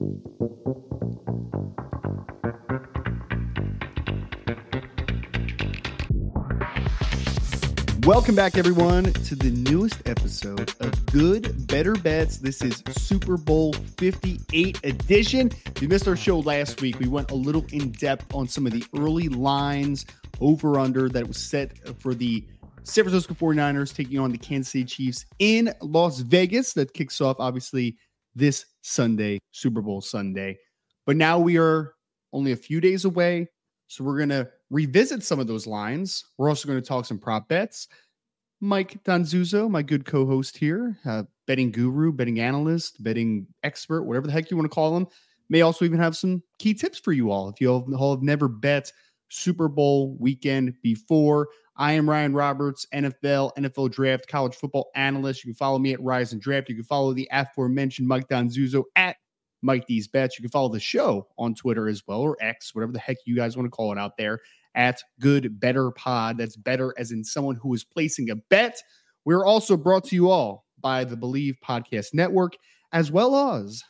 [0.00, 0.20] Welcome
[8.36, 12.36] back, everyone, to the newest episode of Good Bettor Bets.
[12.36, 15.50] This is Super Bowl 58 edition.
[15.66, 18.66] If you missed our show last week, we went a little in depth on some
[18.66, 20.06] of the early lines
[20.40, 22.46] over under that was set for the
[22.84, 26.74] San Francisco 49ers taking on the Kansas City Chiefs in Las Vegas.
[26.74, 27.96] That kicks off, obviously,
[28.36, 30.58] this Sunday, Super Bowl Sunday.
[31.06, 31.94] But now we are
[32.32, 33.48] only a few days away.
[33.88, 36.24] So we're going to revisit some of those lines.
[36.36, 37.88] We're also going to talk some prop bets.
[38.60, 44.32] Mike Donzuso, my good co-host here, uh, betting guru, betting analyst, betting expert, whatever the
[44.32, 45.06] heck you want to call him,
[45.48, 48.48] may also even have some key tips for you all if you all have never
[48.48, 48.92] bet
[49.28, 51.48] Super Bowl weekend before.
[51.78, 55.44] I am Ryan Roberts, NFL, NFL draft, college football analyst.
[55.44, 56.68] You can follow me at Rise and Draft.
[56.68, 59.16] You can follow the aforementioned Mike Donzuso at
[59.62, 60.36] Mike D's Bets.
[60.38, 63.36] You can follow the show on Twitter as well, or X, whatever the heck you
[63.36, 64.40] guys want to call it out there
[64.74, 66.36] at Good Bettor Pod.
[66.36, 68.82] That's better as in someone who is placing a bet.
[69.24, 72.56] We're also brought to you all by the Believe Podcast Network,
[72.92, 73.84] as well as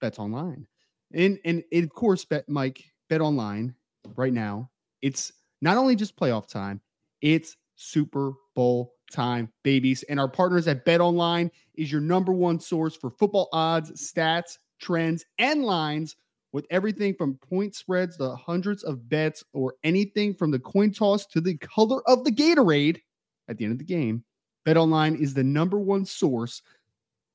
[0.00, 0.66] Bet Online.
[1.14, 3.72] And, and of course, Bet Mike, Bet Online
[4.16, 4.70] right now.
[5.00, 6.80] It's not only just playoff time,
[7.20, 10.02] it's Super Bowl time, babies.
[10.04, 14.58] And our partners at Bet Online is your number one source for football odds, stats,
[14.80, 16.16] trends, and lines
[16.52, 21.26] with everything from point spreads to hundreds of bets or anything from the coin toss
[21.26, 23.00] to the color of the Gatorade
[23.48, 24.24] at the end of the game.
[24.66, 26.62] BetOnline is the number one source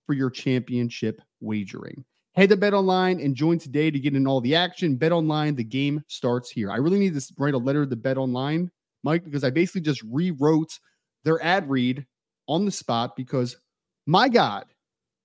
[0.05, 2.03] for your championship wagering.
[2.35, 4.97] Head to BetOnline and join today to get in all the action.
[4.97, 6.71] BetOnline, the game starts here.
[6.71, 8.69] I really need to write a letter to BetOnline,
[9.03, 10.79] Mike, because I basically just rewrote
[11.23, 12.05] their ad read
[12.47, 13.57] on the spot because
[14.05, 14.65] my God,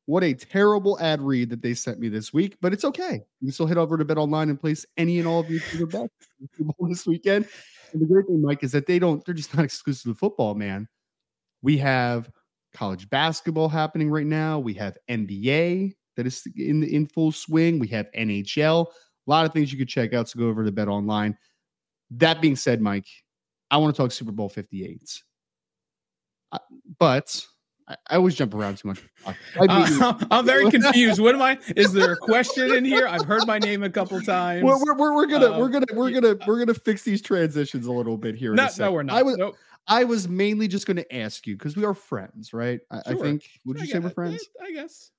[0.07, 3.21] what a terrible ad read that they sent me this week, but it's okay.
[3.41, 5.87] You can still head over to Bet Online and place any and all of your
[5.87, 6.13] bets
[6.81, 7.47] this weekend.
[7.93, 10.55] And the great thing, Mike, is that they don't, they're just not exclusive to football,
[10.55, 10.89] man.
[11.63, 12.31] We have
[12.73, 14.59] college basketball happening right now.
[14.59, 17.79] We have NBA that is in in full swing.
[17.79, 18.87] We have NHL.
[18.87, 20.29] A lot of things you could check out.
[20.29, 21.37] So go over to Bet Online.
[22.11, 23.07] That being said, Mike,
[23.71, 25.23] I want to talk Super Bowl 58.
[26.51, 26.59] Uh,
[26.99, 27.45] but
[27.87, 29.03] I, I always jump around too much.
[29.27, 29.33] Uh,
[30.31, 31.21] I'm very confused.
[31.21, 31.59] What am I?
[31.77, 33.07] Is there a question in here?
[33.07, 34.65] I've heard my name a couple times.
[34.65, 37.87] We're, we're, we're, we're gonna uh, we're gonna we're gonna we're gonna fix these transitions
[37.87, 38.55] a little bit here.
[38.55, 39.17] No, no, we're not.
[39.17, 39.57] I was nope.
[39.89, 42.81] I was mainly just going to ask you because we are friends, right?
[42.91, 43.19] I, sure.
[43.19, 43.49] I think.
[43.65, 44.47] Would you I say we're friends?
[44.63, 45.11] I guess.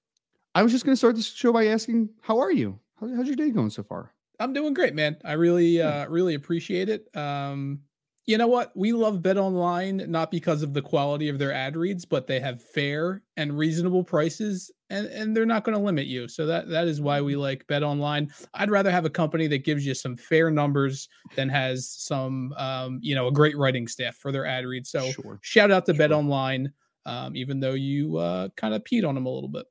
[0.54, 2.80] I was just going to start this show by asking, "How are you?
[3.00, 5.18] How, how's your day going so far?" I'm doing great, man.
[5.26, 7.14] I really, uh, really appreciate it.
[7.14, 7.82] Um,
[8.30, 8.72] you know what?
[8.76, 12.40] We love Bet Online not because of the quality of their ad reads, but they
[12.40, 16.28] have fair and reasonable prices and, and they're not going to limit you.
[16.28, 17.42] So that that is why we mm-hmm.
[17.42, 18.32] like Bet Online.
[18.54, 23.00] I'd rather have a company that gives you some fair numbers than has some um,
[23.02, 24.92] you know, a great writing staff for their ad reads.
[24.92, 25.40] So sure.
[25.42, 25.98] shout out to sure.
[25.98, 26.72] Bet Online,
[27.08, 29.66] um, even though you uh, kind of peed on them a little bit.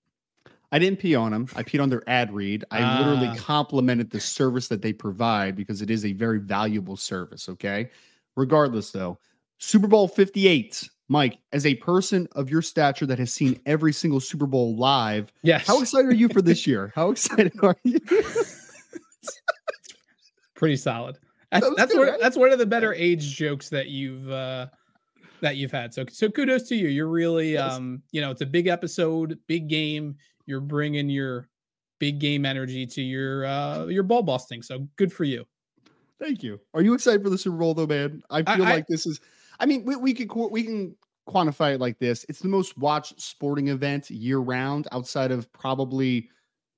[0.72, 1.46] I didn't pee on them.
[1.54, 2.64] I peed on their ad read.
[2.72, 2.98] I ah.
[2.98, 7.48] literally complimented the service that they provide because it is a very valuable service.
[7.48, 7.88] Okay.
[8.38, 9.18] Regardless, though,
[9.58, 14.20] Super Bowl 58, Mike, as a person of your stature that has seen every single
[14.20, 15.66] Super Bowl live, yes.
[15.66, 16.92] how excited are you for this year?
[16.94, 17.98] How excited are you?
[20.54, 21.18] Pretty solid.
[21.50, 24.66] That's, that that's, one, that's one of the better age jokes that you've uh,
[25.40, 25.94] that you've had.
[25.94, 26.88] So so kudos to you.
[26.88, 27.72] You're really yes.
[27.72, 30.16] um you know it's a big episode, big game.
[30.46, 31.48] You're bringing your
[31.98, 34.62] big game energy to your uh your ball busting.
[34.62, 35.44] So good for you.
[36.20, 36.60] Thank you.
[36.74, 38.22] Are you excited for the Super Bowl though, man?
[38.30, 39.20] I feel I, like I, this is.
[39.60, 40.96] I mean, we, we can we can
[41.28, 46.28] quantify it like this: it's the most watched sporting event year round, outside of probably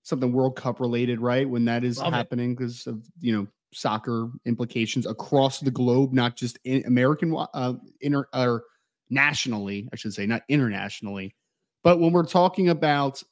[0.03, 1.49] something World Cup related, right?
[1.49, 6.59] When that is happening because of you know soccer implications across the globe, not just
[6.65, 8.65] in American, uh, inter or
[9.09, 11.35] nationally, I should say, not internationally.
[11.83, 13.23] But when we're talking about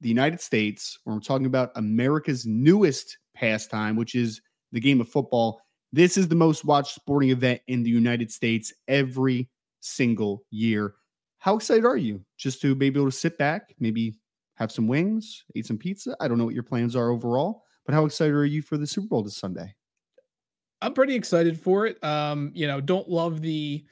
[0.00, 4.40] the United States, when we're talking about America's newest pastime, which is
[4.72, 5.60] the game of football.
[5.92, 9.48] This is the most watched sporting event in the United States every
[9.80, 10.94] single year.
[11.38, 14.14] How excited are you just to be able to sit back, maybe
[14.54, 16.16] have some wings, eat some pizza?
[16.20, 18.86] I don't know what your plans are overall, but how excited are you for the
[18.86, 19.74] Super Bowl this Sunday?
[20.82, 22.02] I'm pretty excited for it.
[22.04, 23.84] Um, you know, don't love the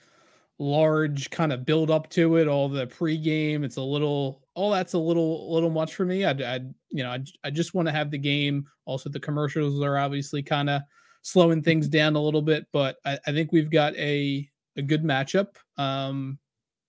[0.58, 3.64] large kind of build up to it, all the pregame.
[3.64, 6.24] It's a little, all that's a little, little much for me.
[6.24, 6.60] I, I
[6.90, 8.66] you know, I, I just want to have the game.
[8.86, 10.82] Also, the commercials are obviously kind of
[11.22, 11.98] slowing things mm-hmm.
[11.98, 16.38] down a little bit, but I, I think we've got a a good matchup um,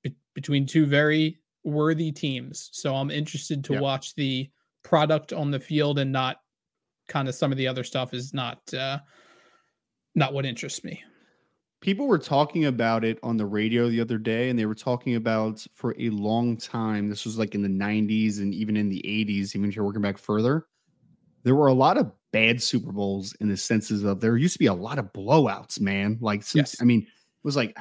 [0.04, 2.69] be- between two very worthy teams.
[2.71, 4.50] So I'm interested to watch the
[4.83, 6.38] product on the field and not
[7.07, 9.00] kind of some of the other stuff is not uh,
[10.16, 11.04] not what interests me.
[11.81, 15.15] People were talking about it on the radio the other day, and they were talking
[15.15, 17.07] about for a long time.
[17.07, 20.01] This was like in the 90s and even in the 80s, even if you're working
[20.01, 20.67] back further.
[21.43, 24.59] There were a lot of bad Super Bowls in the senses of there used to
[24.59, 26.17] be a lot of blowouts, man.
[26.19, 26.81] Like, since, yes.
[26.81, 27.07] I mean, it
[27.43, 27.77] was like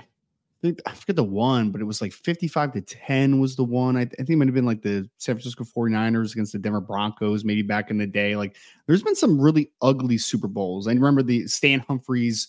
[0.64, 3.96] I forget the one, but it was like 55 to 10 was the one.
[3.96, 6.80] I, I, think it might have been like the San Francisco 49ers against the Denver
[6.80, 8.34] Broncos, maybe back in the day.
[8.34, 8.56] Like
[8.86, 10.88] there's been some really ugly Super Bowls.
[10.88, 12.48] I remember the Stan Humphries,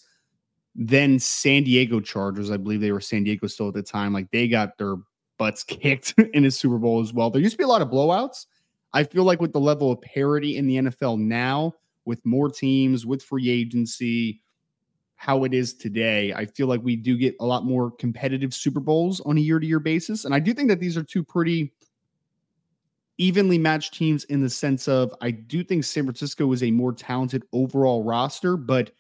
[0.75, 2.51] then San Diego Chargers.
[2.51, 4.13] I believe they were San Diego still at the time.
[4.13, 4.95] Like they got their
[5.37, 7.29] butts kicked in a Super Bowl as well.
[7.29, 8.45] There used to be a lot of blowouts.
[8.93, 11.73] I feel like with the level of parity in the NFL now,
[12.05, 14.41] with more teams, with free agency,
[15.15, 18.79] how it is today, I feel like we do get a lot more competitive Super
[18.79, 20.25] Bowls on a year to year basis.
[20.25, 21.71] And I do think that these are two pretty
[23.17, 26.93] evenly matched teams in the sense of I do think San Francisco is a more
[26.93, 28.91] talented overall roster, but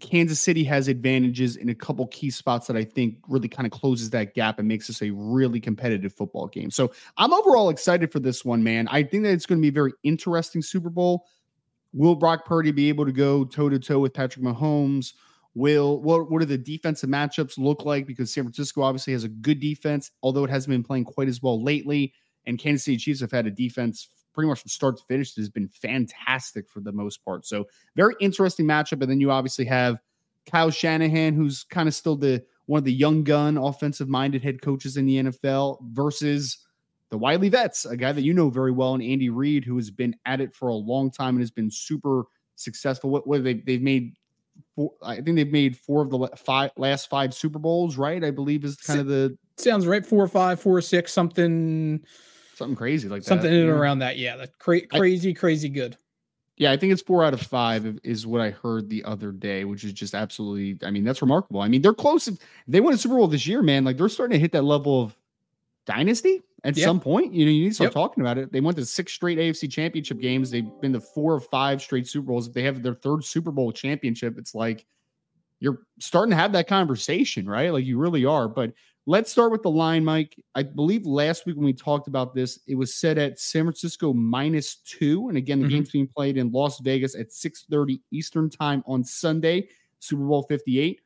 [0.00, 3.72] Kansas City has advantages in a couple key spots that I think really kind of
[3.72, 6.70] closes that gap and makes this a really competitive football game.
[6.70, 8.88] So I'm overall excited for this one, man.
[8.88, 11.26] I think that it's going to be a very interesting Super Bowl.
[11.94, 15.14] Will Brock Purdy be able to go toe to toe with Patrick Mahomes?
[15.54, 18.06] Will what what do the defensive matchups look like?
[18.06, 21.40] Because San Francisco obviously has a good defense, although it hasn't been playing quite as
[21.40, 22.12] well lately.
[22.44, 25.48] And Kansas City Chiefs have had a defense pretty much from start to finish has
[25.48, 27.46] been fantastic for the most part.
[27.46, 27.64] So
[27.96, 29.00] very interesting matchup.
[29.00, 29.98] And then you obviously have
[30.44, 34.60] Kyle Shanahan, who's kind of still the one of the young gun offensive minded head
[34.60, 36.58] coaches in the NFL versus
[37.10, 39.90] the Wiley Vets, a guy that you know very well, and Andy Reid, who has
[39.90, 42.24] been at it for a long time and has been super
[42.56, 43.10] successful.
[43.10, 44.16] What, what they they've made,
[44.74, 48.22] four, I think they've made four of the five last five Super Bowls, right?
[48.22, 50.04] I believe is kind of the sounds right.
[50.04, 52.04] Four or five, four or six, something,
[52.56, 54.16] something crazy like something that, in and around that.
[54.16, 55.96] Yeah, that cra- crazy, I, crazy good.
[56.56, 59.64] Yeah, I think it's four out of five is what I heard the other day,
[59.64, 60.78] which is just absolutely.
[60.86, 61.60] I mean, that's remarkable.
[61.60, 62.28] I mean, they're close.
[62.28, 64.64] If they win a Super Bowl this year, man, like they're starting to hit that
[64.64, 65.16] level of
[65.84, 66.84] dynasty at yep.
[66.84, 67.34] some point.
[67.34, 67.94] You know, you need to start yep.
[67.94, 68.52] talking about it.
[68.52, 70.50] They went to six straight AFC championship games.
[70.50, 72.48] They've been to four or five straight Super Bowls.
[72.48, 74.86] If they have their third Super Bowl championship, it's like
[75.60, 77.72] you're starting to have that conversation, right?
[77.72, 78.48] Like you really are.
[78.48, 78.72] But
[79.06, 80.38] let's start with the line, Mike.
[80.54, 84.12] I believe last week when we talked about this, it was set at San Francisco
[84.12, 85.28] minus two.
[85.28, 85.74] And again, the mm-hmm.
[85.74, 89.68] game's being played in Las Vegas at 6:30 Eastern time on Sunday,
[90.00, 91.00] Super Bowl 58.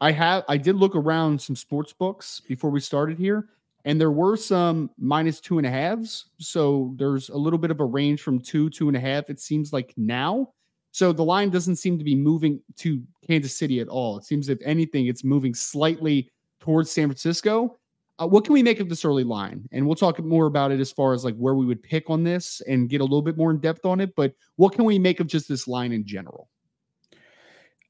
[0.00, 3.48] I have I did look around some sports books before we started here
[3.84, 6.26] and there were some minus two and a halves.
[6.38, 9.40] So there's a little bit of a range from two, two and a half, it
[9.40, 10.52] seems like now.
[10.92, 14.18] So the line doesn't seem to be moving to Kansas City at all.
[14.18, 16.30] It seems, if anything, it's moving slightly
[16.60, 17.78] towards San Francisco.
[18.18, 19.68] Uh, what can we make of this early line?
[19.70, 22.24] And we'll talk more about it as far as like where we would pick on
[22.24, 24.14] this and get a little bit more in depth on it.
[24.16, 26.48] But what can we make of just this line in general?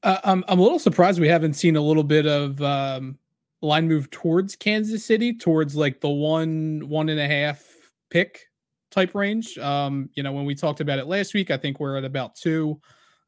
[0.03, 3.17] Uh, I'm I'm a little surprised we haven't seen a little bit of um,
[3.61, 7.65] line move towards Kansas City, towards like the one, one and a half
[8.09, 8.48] pick
[8.91, 9.57] type range.
[9.57, 12.35] Um, you know, when we talked about it last week, I think we're at about
[12.35, 12.79] two.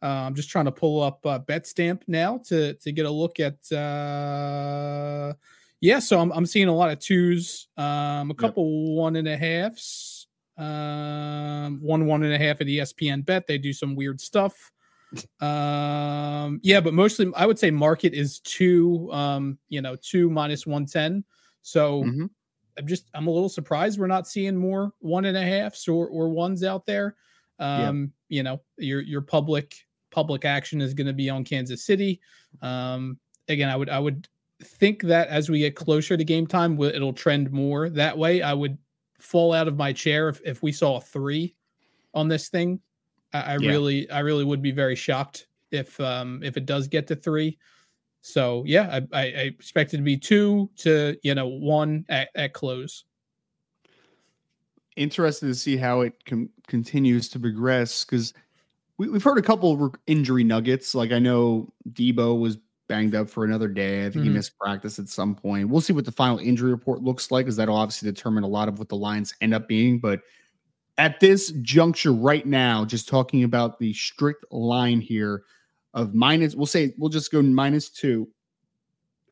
[0.04, 3.40] Uh, I'm just trying to pull up uh, Betstamp now to to get a look
[3.40, 3.72] at.
[3.72, 5.34] Uh,
[5.80, 8.98] yeah, so I'm I'm seeing a lot of twos, um, a couple yep.
[8.98, 10.28] one and a halves,
[10.58, 13.48] um, one one and a half at ESPN Bet.
[13.48, 14.72] They do some weird stuff
[15.41, 20.65] um yeah but mostly i would say market is two um you know two minus
[20.65, 21.24] 110
[21.62, 22.25] so mm-hmm.
[22.81, 26.07] I'm just i'm a little surprised we're not seeing more one and a halfs or
[26.07, 27.15] or ones out there
[27.59, 28.38] um yeah.
[28.38, 29.75] you know your your public
[30.09, 32.19] public action is going to be on kansas city
[32.61, 34.27] um again i would i would
[34.63, 38.53] think that as we get closer to game time it'll trend more that way i
[38.53, 38.77] would
[39.19, 41.55] fall out of my chair if, if we saw a three
[42.13, 42.79] on this thing
[43.33, 43.69] I, I yeah.
[43.69, 47.57] really, I really would be very shocked if um if it does get to three.
[48.22, 52.30] So yeah, I, I, I expect it to be two to you know one at,
[52.36, 53.04] at close.
[54.96, 58.34] Interested to see how it com- continues to progress because
[58.98, 60.94] we, have heard a couple of injury nuggets.
[60.94, 64.01] Like I know Deebo was banged up for another day.
[64.01, 64.24] I think mm-hmm.
[64.25, 65.70] he missed practice at some point.
[65.70, 68.68] We'll see what the final injury report looks like, because that'll obviously determine a lot
[68.68, 69.98] of what the lines end up being.
[69.98, 70.20] But
[70.98, 75.44] at this juncture right now, just talking about the strict line here
[75.93, 78.27] of minus, we'll say we'll just go minus two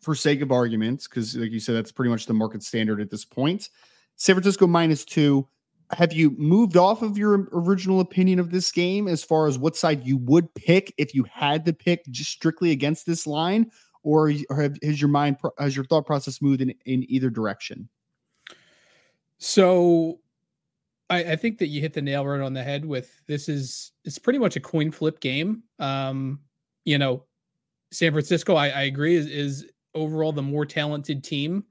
[0.02, 3.10] for sake of arguments, because like you said, that's pretty much the market standard at
[3.10, 3.70] this point.
[4.16, 5.48] San Francisco minus two.
[5.92, 9.76] Have you moved off of your original opinion of this game as far as what
[9.76, 13.72] side you would pick if you had to pick just strictly against this line,
[14.04, 17.90] or, have, has your mind has your thought process moved in, in either direction?
[19.40, 20.20] So
[21.10, 23.94] I, I, think that you hit the nail right on the head with this is
[24.06, 25.64] it's pretty much a coin flip game.
[25.80, 26.40] Um,
[26.86, 27.26] you know,
[27.92, 31.64] San Francisco, I, I agree, is, is overall the more talented team.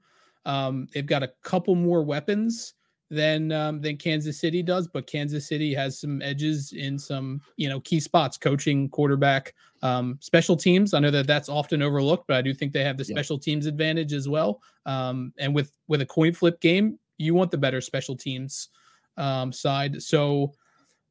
[0.45, 2.73] Um, they've got a couple more weapons
[3.09, 7.67] than um, than Kansas City does, but Kansas City has some edges in some you
[7.67, 10.93] know key spots, coaching, quarterback, um, special teams.
[10.93, 13.15] I know that that's often overlooked, but I do think they have the yeah.
[13.15, 14.61] special teams advantage as well.
[14.85, 18.69] Um, and with with a coin flip game, you want the better special teams
[19.17, 20.01] um, side.
[20.01, 20.53] So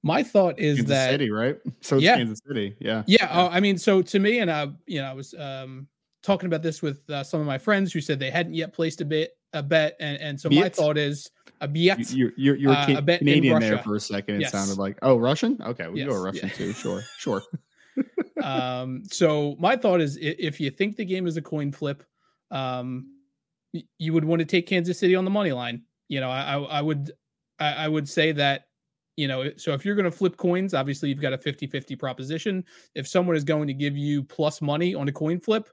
[0.02, 1.57] my thought is Kansas that City, right?
[1.81, 3.19] So yeah, Kansas City, yeah, yeah.
[3.21, 3.40] yeah.
[3.43, 5.88] Uh, I mean, so to me, and I, you know, I was um,
[6.23, 9.00] talking about this with uh, some of my friends who said they hadn't yet placed
[9.00, 10.59] a bet, a bet, and and so bet.
[10.59, 12.11] my thought is a bet.
[12.11, 14.37] You, you're you're uh, a Canadian there for a second.
[14.37, 14.52] It yes.
[14.52, 15.59] sounded like oh Russian.
[15.61, 16.09] Okay, we yes.
[16.09, 16.55] go Russian yeah.
[16.55, 16.73] too.
[16.73, 17.43] Sure, sure.
[18.43, 22.05] um, so my thought is if you think the game is a coin flip,
[22.52, 23.12] um,
[23.73, 25.83] you would want to take Kansas City on the money line.
[26.09, 27.12] You know, I, I would
[27.59, 28.67] I, I would say that
[29.18, 32.64] you know so if you're going to flip coins obviously you've got a 50-50 proposition.
[32.94, 35.68] If someone is going to give you plus money on a coin flip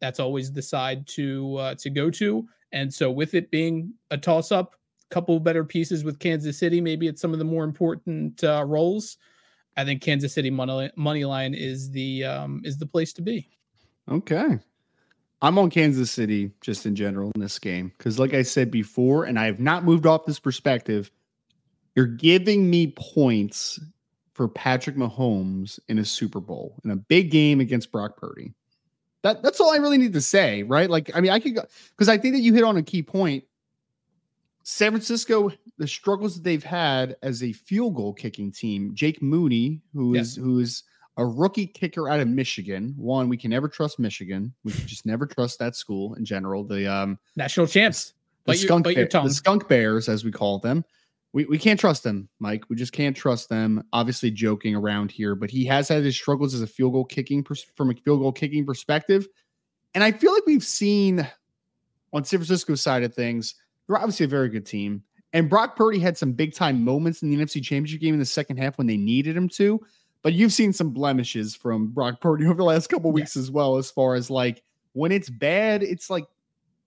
[0.00, 2.48] that's always the side to uh, to go to.
[2.72, 4.76] And so with it being a toss up
[5.10, 9.18] couple better pieces with kansas city maybe it's some of the more important uh, roles
[9.76, 13.48] i think kansas city money, money line is the um, is the place to be.
[14.08, 14.58] Okay.
[15.42, 19.24] I'm on Kansas City just in general in this game because, like I said before,
[19.24, 21.10] and I have not moved off this perspective,
[21.94, 23.80] you're giving me points
[24.34, 28.54] for Patrick Mahomes in a Super Bowl in a big game against Brock Purdy.
[29.22, 30.88] That that's all I really need to say, right?
[30.88, 33.02] Like, I mean, I could go because I think that you hit on a key
[33.02, 33.44] point.
[34.62, 38.94] San Francisco, the struggles that they've had as a field goal kicking team.
[38.94, 40.84] Jake Moody, who is who is
[41.16, 42.94] a rookie kicker out of Michigan.
[42.96, 44.54] One, we can never trust Michigan.
[44.64, 46.64] We can just never trust that school in general.
[46.64, 48.14] The um national champs,
[48.46, 50.82] the, skunk, bear, the skunk bears, as we call them.
[51.32, 52.64] We, we can't trust them, Mike.
[52.68, 53.84] We just can't trust them.
[53.92, 57.44] Obviously, joking around here, but he has had his struggles as a field goal kicking
[57.44, 59.28] pers- from a field goal kicking perspective.
[59.94, 61.26] And I feel like we've seen
[62.12, 63.54] on San Francisco's side of things,
[63.86, 65.02] they're obviously a very good team.
[65.32, 68.26] And Brock Purdy had some big time moments in the NFC Championship game in the
[68.26, 69.80] second half when they needed him to.
[70.22, 73.42] But you've seen some blemishes from Brock Purdy over the last couple weeks yeah.
[73.42, 76.24] as well, as far as like when it's bad, it's like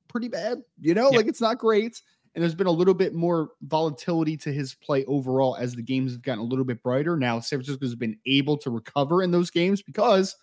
[0.09, 1.17] pretty bad, you know, yeah.
[1.17, 2.01] like it's not great.
[2.35, 6.13] And there's been a little bit more volatility to his play overall as the games
[6.13, 7.15] have gotten a little bit brighter.
[7.15, 10.35] Now, San Francisco has been able to recover in those games because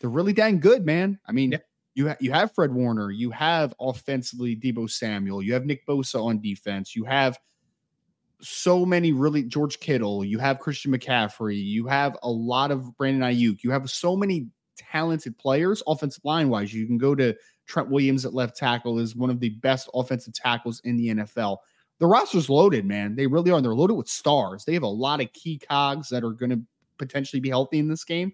[0.00, 1.18] they're really dang good, man.
[1.26, 1.58] I mean, yeah.
[1.94, 6.24] you ha- you have Fred Warner, you have offensively Deebo Samuel, you have Nick Bosa
[6.24, 7.38] on defense, you have
[8.40, 13.28] so many really George Kittle, you have Christian McCaffrey, you have a lot of Brandon
[13.28, 16.72] Aiyuk, you have so many talented players offensive line wise.
[16.72, 17.34] You can go to
[17.68, 21.58] Trent Williams at left tackle is one of the best offensive tackles in the NFL.
[21.98, 23.14] The roster's loaded, man.
[23.14, 23.56] They really are.
[23.56, 24.64] And They're loaded with stars.
[24.64, 26.60] They have a lot of key cogs that are going to
[26.96, 28.32] potentially be healthy in this game.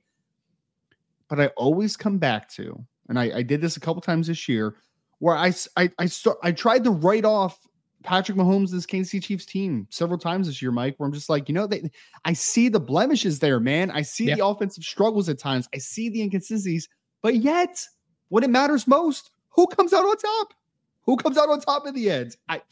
[1.29, 4.49] But I always come back to, and I, I did this a couple times this
[4.49, 4.77] year,
[5.19, 7.59] where I I I, start, I tried to write off
[8.03, 11.31] Patrick Mahomes' this Kansas City Chiefs team several times this year, Mike, where I'm just
[11.31, 11.91] like, you know, they,
[12.27, 13.91] I see the blemishes there, man.
[13.91, 14.37] I see yeah.
[14.37, 15.67] the offensive struggles at times.
[15.75, 16.89] I see the inconsistencies,
[17.23, 17.83] but yet,
[18.29, 20.55] when it matters most, who comes out on top?
[21.03, 22.37] Who comes out on top in the end?
[22.49, 22.63] I,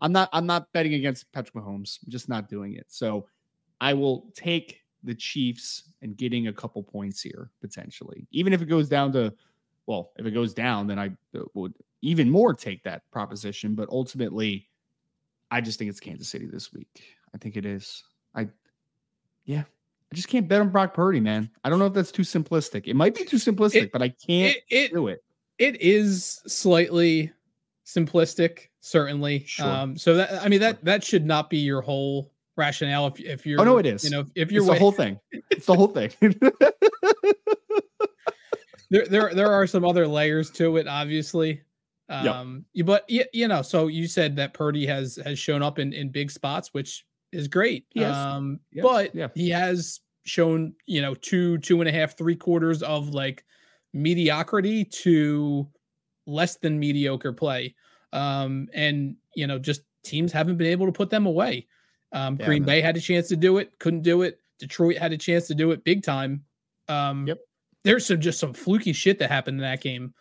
[0.00, 0.28] I'm not.
[0.32, 1.98] I'm not betting against Patrick Mahomes.
[2.04, 2.86] I'm just not doing it.
[2.88, 3.26] So,
[3.80, 8.66] I will take the Chiefs and getting a couple points here potentially, even if it
[8.66, 9.32] goes down to,
[9.86, 13.74] well, if it goes down, then I uh, would even more take that proposition.
[13.74, 14.68] But ultimately,
[15.50, 17.04] I just think it's Kansas City this week.
[17.34, 18.04] I think it is.
[18.34, 18.48] I,
[19.44, 19.64] yeah,
[20.10, 21.50] I just can't bet on Brock Purdy, man.
[21.64, 22.86] I don't know if that's too simplistic.
[22.86, 25.22] It might be too simplistic, it, but I can't it, it, do it.
[25.58, 27.30] It is slightly
[27.86, 29.44] simplistic, certainly.
[29.46, 29.66] Sure.
[29.66, 33.08] Um, so that I mean that that should not be your whole rationale.
[33.08, 34.02] If if you're, oh no, it is.
[34.04, 35.18] You know, if you're it's the whole thing.
[35.50, 36.10] It's the whole thing.
[38.90, 41.62] there, there, there are some other layers to it, obviously.
[42.10, 42.86] Um, yep.
[42.86, 46.08] but you, you know, so you said that Purdy has has shown up in in
[46.08, 47.86] big spots, which is great.
[47.94, 48.14] Yes.
[48.14, 48.82] Um, yes.
[48.82, 49.28] but yeah.
[49.34, 53.44] he has shown, you know, two, two and a half, three quarters of like
[53.92, 55.68] mediocrity to
[56.26, 57.74] less than mediocre play.
[58.12, 61.66] Um, and you know, just teams haven't been able to put them away.
[62.12, 62.66] Um, yeah, Green man.
[62.66, 64.40] Bay had a chance to do it, couldn't do it.
[64.58, 66.44] Detroit had a chance to do it big time.
[66.88, 67.38] Um, yep.
[67.84, 70.14] There's some just some fluky shit that happened in that game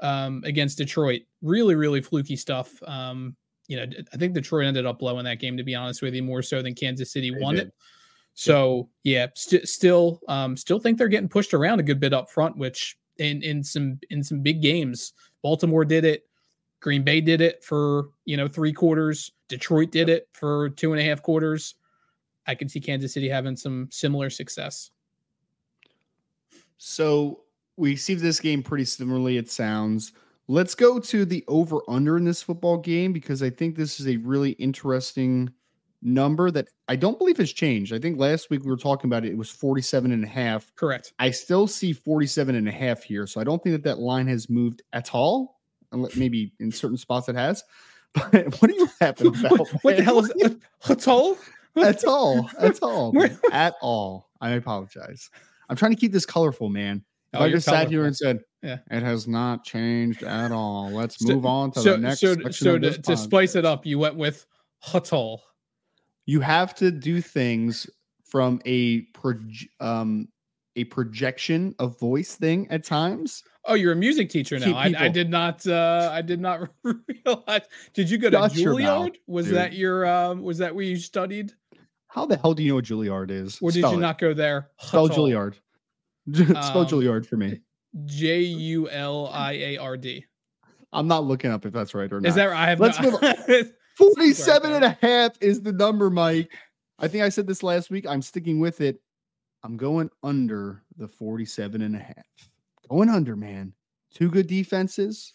[0.00, 1.22] um, against Detroit.
[1.42, 2.70] Really, really fluky stuff.
[2.86, 3.36] Um,
[3.68, 6.22] you know, I think Detroit ended up blowing that game to be honest with you,
[6.22, 7.68] more so than Kansas City they won did.
[7.68, 7.74] it.
[8.34, 12.30] So yeah, st- still, um, still think they're getting pushed around a good bit up
[12.30, 16.24] front, which in in some in some big games, Baltimore did it.
[16.80, 19.30] Green Bay did it for you know three quarters.
[19.48, 21.74] Detroit did it for two and a half quarters.
[22.46, 24.90] I can see Kansas City having some similar success.
[26.78, 27.42] So
[27.76, 29.36] we see this game pretty similarly.
[29.36, 30.12] It sounds.
[30.48, 34.08] Let's go to the over under in this football game because I think this is
[34.08, 35.52] a really interesting
[36.02, 37.94] number that I don't believe has changed.
[37.94, 40.74] I think last week we were talking about it, it was 47 and a half.
[40.74, 41.12] Correct.
[41.18, 43.26] I still see 47 and a half here.
[43.26, 45.60] So I don't think that that line has moved at all.
[46.16, 47.62] Maybe in certain spots it has.
[48.14, 49.58] But what are you laughing about?
[49.58, 50.58] what, what the hell is it?
[50.86, 51.38] At all?
[51.76, 52.50] At all.
[52.58, 53.14] At all.
[53.50, 54.28] at all.
[54.38, 55.30] I apologize.
[55.70, 57.02] I'm trying to keep this colorful, man.
[57.32, 58.78] If oh, I just sat here and said, yeah.
[58.90, 60.90] it has not changed at all.
[60.90, 62.20] Let's move on to so, the next.
[62.20, 64.46] So, so to, to spice it up, you went with
[64.84, 65.38] Hutul.
[66.26, 67.88] You have to do things
[68.24, 69.06] from a
[69.80, 70.28] um
[70.76, 73.42] a projection of voice thing at times.
[73.66, 74.74] Oh, you're a music teacher now.
[74.74, 75.66] I, I, did not.
[75.66, 77.62] uh I did not realize.
[77.92, 79.16] Did you go to Juilliard?
[79.26, 79.56] Was dude.
[79.56, 80.06] that your?
[80.06, 81.52] um Was that where you studied?
[82.08, 83.58] How the hell do you know what Juilliard is?
[83.62, 84.02] Or did Spell you it.
[84.02, 84.68] not go there?
[84.78, 85.54] Spell Juilliard.
[86.32, 87.60] Spell um, Juilliard for me.
[88.04, 90.24] J U L I A R D.
[90.92, 92.28] I'm not looking up if that's right or not.
[92.28, 92.64] Is that right?
[92.64, 93.34] I have Let's move on.
[93.96, 96.50] 47 and a half is the number, Mike.
[96.98, 98.06] I think I said this last week.
[98.08, 99.00] I'm sticking with it.
[99.62, 102.24] I'm going under the 47 and a half.
[102.88, 103.72] Going under, man.
[104.12, 105.34] Two good defenses.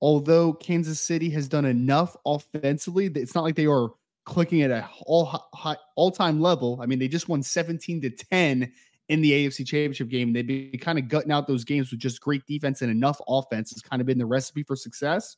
[0.00, 3.90] Although Kansas City has done enough offensively, it's not like they are
[4.24, 6.78] clicking at a all high, all time level.
[6.82, 8.72] I mean, they just won 17 to 10
[9.08, 10.32] in the AFC Championship game.
[10.32, 13.72] They've been kind of gutting out those games with just great defense and enough offense
[13.72, 15.36] has kind of been the recipe for success.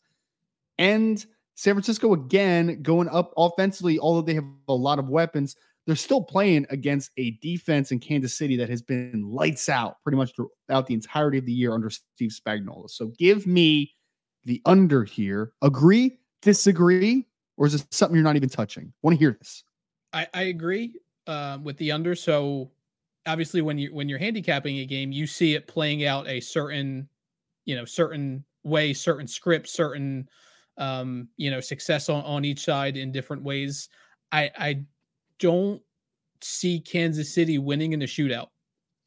[0.78, 1.24] And
[1.56, 5.56] San Francisco again going up offensively, although they have a lot of weapons,
[5.86, 10.16] they're still playing against a defense in Kansas City that has been lights out pretty
[10.16, 12.90] much throughout the entirety of the year under Steve Spagnuolo.
[12.90, 13.94] So give me
[14.44, 15.52] the under here.
[15.62, 18.92] Agree, disagree, or is this something you're not even touching?
[19.02, 19.64] Want to hear this?
[20.12, 20.94] I, I agree
[21.26, 22.14] uh, with the under.
[22.14, 22.70] So
[23.26, 27.08] obviously, when you when you're handicapping a game, you see it playing out a certain,
[27.64, 30.28] you know, certain way, certain script, certain,
[30.78, 33.88] um, you know, success on on each side in different ways.
[34.32, 34.82] I I
[35.38, 35.82] don't
[36.42, 38.48] see Kansas City winning in a shootout.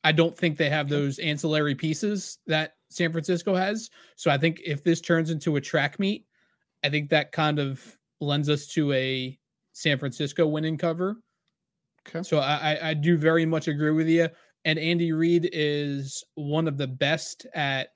[0.04, 3.90] I don't think they have those ancillary pieces that San Francisco has.
[4.16, 6.26] So I think if this turns into a track meet,
[6.84, 9.38] I think that kind of lends us to a
[9.74, 11.18] San Francisco winning cover.
[12.10, 12.24] Okay.
[12.24, 14.28] So I, I do very much agree with you.
[14.66, 17.90] And Andy Reid is one of the best at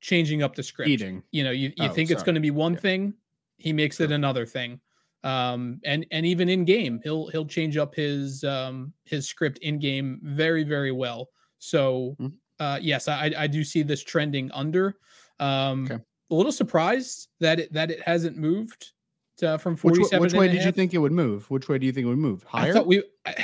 [0.00, 0.88] changing up the script.
[0.88, 1.22] Eating.
[1.30, 2.14] You know, you, you oh, think sorry.
[2.14, 2.80] it's going to be one yeah.
[2.80, 3.14] thing,
[3.58, 4.80] he makes it another thing
[5.26, 9.80] um, and and even in game, he'll he'll change up his um, his script in
[9.80, 11.30] game very very well.
[11.58, 12.36] So mm-hmm.
[12.60, 14.94] uh, yes, I I do see this trending under.
[15.40, 15.98] Um, okay.
[16.30, 18.92] A little surprised that it that it hasn't moved
[19.38, 20.20] to, from forty seven.
[20.20, 21.50] Which, which way did you think it would move?
[21.50, 22.42] Which way do you think it would move?
[22.44, 22.70] Higher.
[22.70, 23.02] I thought we.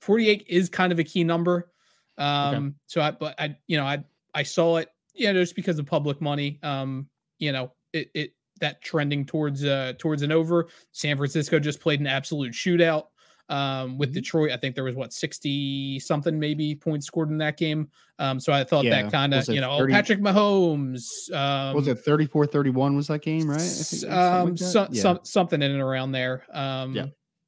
[0.00, 1.70] Forty eight is kind of a key number.
[2.18, 2.74] Um, okay.
[2.86, 6.20] so I but I you know I I saw it yeah just because of public
[6.20, 6.58] money.
[6.62, 10.68] Um, you know it it that trending towards uh towards an over.
[10.90, 13.06] San Francisco just played an absolute shootout
[13.48, 14.14] um, with mm-hmm.
[14.14, 14.50] Detroit.
[14.52, 17.90] I think there was what 60 something maybe points scored in that game.
[18.18, 19.02] Um, so I thought yeah.
[19.02, 21.32] that kind of, you know, 30, Patrick Mahomes.
[21.32, 24.04] Um, was it 34 31 was that game, right?
[24.08, 25.02] um, like so, yeah.
[25.02, 26.44] some, something in and around there.
[26.52, 27.06] Um, yeah.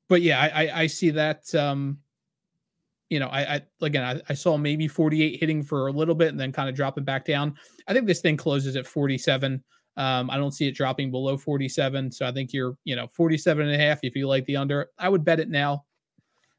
[0.09, 1.55] But yeah, I, I, I see that.
[1.55, 1.99] Um,
[3.11, 6.29] you know, I, I again, I, I saw maybe 48 hitting for a little bit
[6.29, 7.55] and then kind of dropping back down.
[7.87, 9.63] I think this thing closes at 47.
[9.97, 12.11] Um, I don't see it dropping below 47.
[12.11, 14.91] So I think you're, you know, 47 and a half if you like the under.
[14.99, 15.85] I would bet it now.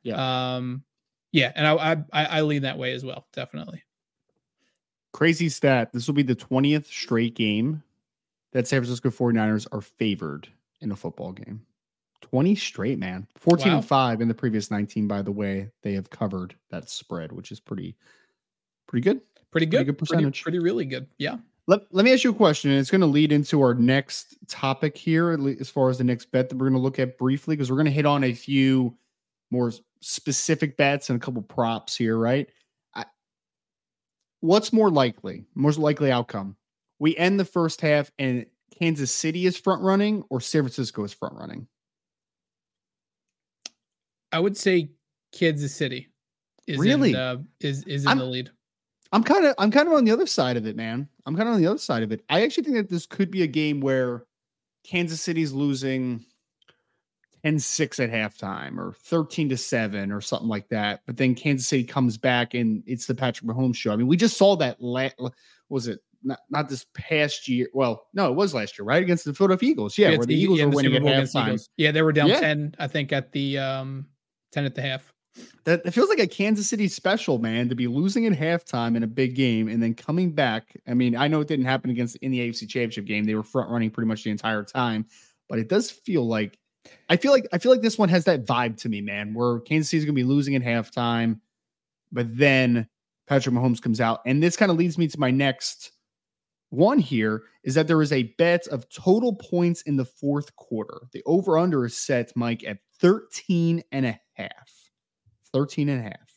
[0.03, 0.55] Yeah.
[0.55, 0.83] Um,
[1.35, 3.83] yeah, and I I I lean that way as well, definitely.
[5.11, 5.91] Crazy stat.
[5.91, 7.83] This will be the 20th straight game
[8.53, 10.47] that San Francisco 49ers are favored
[10.79, 11.61] in a football game.
[12.21, 13.27] 20 straight, man.
[13.37, 13.77] 14 wow.
[13.79, 15.69] and 5 in the previous 19, by the way.
[15.83, 17.97] They have covered that spread, which is pretty
[18.87, 19.19] pretty good.
[19.51, 19.77] Pretty good.
[19.77, 20.41] Pretty good percentage.
[20.41, 21.07] Pretty, pretty really good.
[21.17, 21.35] Yeah.
[21.67, 22.71] Let, let me ask you a question.
[22.71, 26.31] And it's going to lead into our next topic here, as far as the next
[26.31, 28.33] bet that we're going to look at briefly, because we're going to hit on a
[28.33, 28.95] few
[29.51, 32.47] more specific bets and a couple props here, right?
[32.93, 33.05] I,
[34.41, 36.55] what's more likely, most likely outcome?
[36.99, 38.45] We end the first half and
[38.79, 41.67] Kansas City is front running or San Francisco is front running?
[44.31, 44.91] I would say
[45.31, 46.09] Kansas City
[46.67, 48.51] is really in, uh, is is in I'm, the lead.
[49.11, 51.07] I'm kind of I'm kind of on the other side of it, man.
[51.25, 52.23] I'm kind of on the other side of it.
[52.29, 54.25] I actually think that this could be a game where
[54.83, 56.23] Kansas City's losing
[57.43, 61.01] 10-6 at halftime or 13 to 7 or something like that.
[61.05, 63.91] But then Kansas City comes back and it's the Patrick Mahomes show.
[63.91, 65.09] I mean, we just saw that la-
[65.69, 67.69] was it not, not this past year.
[67.73, 69.01] Well, no, it was last year, right?
[69.01, 69.97] Against the Philadelphia Eagles.
[69.97, 71.67] Yeah, where the, the Eagles yeah, were winning at halftime.
[71.77, 72.39] Yeah, they were down yeah.
[72.39, 74.07] 10, I think, at the um
[74.51, 75.13] 10 at the half.
[75.65, 79.03] That it feels like a Kansas City special, man, to be losing at halftime in
[79.03, 80.77] a big game and then coming back.
[80.87, 83.25] I mean, I know it didn't happen against in the AFC Championship game.
[83.25, 85.05] They were front running pretty much the entire time,
[85.49, 86.57] but it does feel like
[87.09, 89.59] I feel like I feel like this one has that vibe to me, man, where
[89.59, 91.39] Kansas City's gonna be losing at halftime,
[92.11, 92.87] but then
[93.27, 94.21] Patrick Mahomes comes out.
[94.25, 95.91] And this kind of leads me to my next
[96.69, 101.01] one here is that there is a bet of total points in the fourth quarter.
[101.11, 104.74] The over under is set, Mike, at 13 and a half.
[105.55, 106.33] 13 and a half.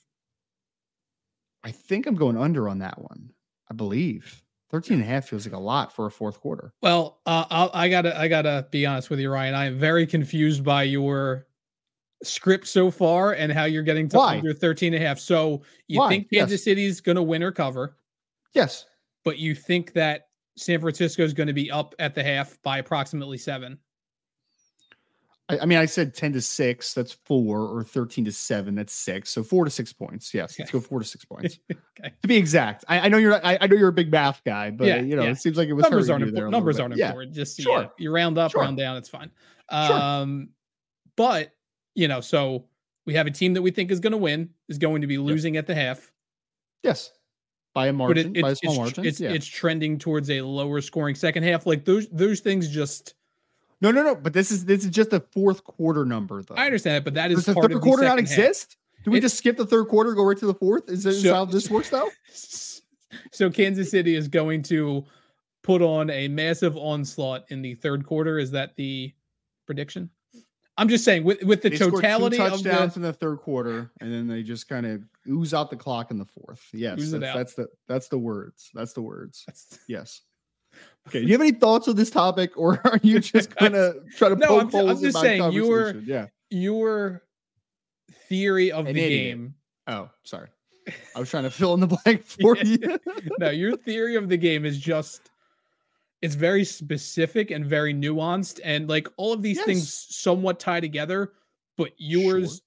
[1.65, 3.31] I think I'm going under on that one.
[3.69, 6.73] I believe 13 and a half feels like a lot for a fourth quarter.
[6.83, 9.55] Well, uh, I'll, I gotta, I gotta be honest with you, Ryan.
[9.57, 11.49] I am very confused by your
[12.23, 14.39] script so far and how you're getting to Why?
[14.39, 15.19] under 13 and a half.
[15.19, 16.09] So you Why?
[16.09, 16.65] think Kansas yes.
[16.65, 17.97] City's going to win or cover?
[18.55, 18.87] Yes.
[19.25, 22.79] But you think that San Francisco is going to be up at the half by
[22.79, 23.79] approximately seven?
[25.49, 26.93] I, I, mean, I said 10 to six.
[26.95, 28.75] That's four, or 13 to seven.
[28.75, 29.31] That's six.
[29.31, 30.35] So four to six points.
[30.35, 30.55] Yes.
[30.55, 30.63] Okay.
[30.63, 31.59] Let's go four to six points.
[31.71, 32.13] okay.
[32.23, 32.85] To be exact.
[32.89, 35.17] I, I know you're, I, I, know you're a big math guy, but yeah, you
[35.17, 35.31] know, yeah.
[35.31, 36.53] it seems like it was numbers aren't important.
[36.53, 37.35] Numbers aren't important.
[37.35, 37.83] Just sure.
[37.83, 38.61] Yeah, you round up, sure.
[38.61, 38.97] round down.
[38.97, 39.31] It's fine.
[39.71, 39.89] Um,
[40.39, 40.49] sure.
[41.17, 41.55] but
[41.95, 42.67] you know, so
[43.07, 45.19] we have a team that we think is going to win, is going to be
[45.19, 45.63] losing yep.
[45.63, 46.13] at the half.
[46.83, 47.11] Yes.
[47.75, 49.07] By a margin, it, by a small it's, margin.
[49.07, 49.31] It's, yeah.
[49.31, 51.67] it's trending towards a lower scoring second half.
[51.67, 53.15] Like those those things just
[53.81, 54.15] no, no, no.
[54.15, 56.55] But this is this is just a fourth quarter number, though.
[56.55, 58.77] I understand it, but that is Does the third quarter not exist.
[58.97, 59.05] Half.
[59.05, 60.91] Do we just skip the third quarter, go right to the fourth?
[60.91, 62.11] Is this so, how this works, though?
[63.33, 65.05] So Kansas City is going to
[65.63, 68.39] put on a massive onslaught in the third quarter.
[68.39, 69.15] Is that the
[69.67, 70.11] prediction?
[70.77, 73.91] I'm just saying with with the they totality touchdowns of the, in the third quarter,
[74.01, 76.65] and then they just kind of ooze out the clock in the fourth.
[76.73, 78.71] Yes, that's, that's, the that's the words.
[78.75, 79.43] That's the words.
[79.47, 80.21] That's, yes.
[81.09, 81.21] Okay.
[81.21, 84.37] Do you have any thoughts on this topic, or are you just gonna try to
[84.37, 87.23] no, poke I'm, holes I'm just in saying your yeah your
[88.29, 89.37] theory of An the idiot.
[89.37, 89.55] game.
[89.87, 90.49] Oh, sorry.
[91.15, 92.99] I was trying to fill in the blank for you.
[93.39, 95.31] no, your theory of the game is just
[96.21, 99.67] it's very specific and very nuanced and like all of these yes.
[99.67, 101.33] things somewhat tie together
[101.77, 102.61] but yours sure.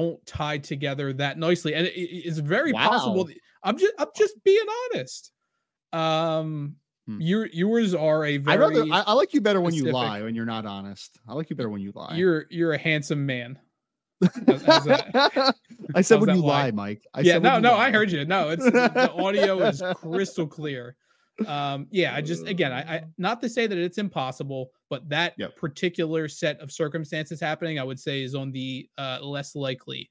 [0.00, 2.88] don't tie together that nicely and it, it's very wow.
[2.88, 3.28] possible
[3.62, 5.30] i'm just i'm just being honest
[5.92, 6.74] um
[7.06, 7.20] hmm.
[7.20, 9.92] your yours are a very I, rather, I, I like you better specific, when you
[9.92, 12.78] lie when you're not honest i like you better when you lie you're you're a
[12.78, 13.58] handsome man
[15.94, 17.06] I said when you lie, Mike.
[17.12, 17.88] I yeah, no, no, lie.
[17.88, 18.24] I heard you.
[18.24, 20.96] No, it's the audio is crystal clear
[21.46, 25.34] um yeah i just again I, I, not to say that it's impossible but that
[25.36, 25.56] yep.
[25.56, 30.10] particular set of circumstances happening i would say is on the uh less likely